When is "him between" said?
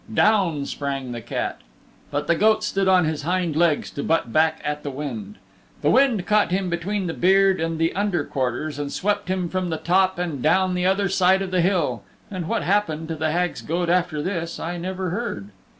6.49-7.05